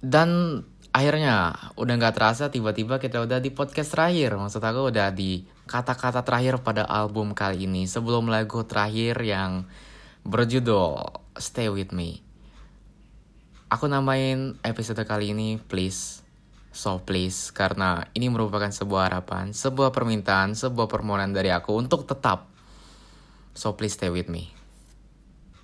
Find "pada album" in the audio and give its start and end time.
6.64-7.36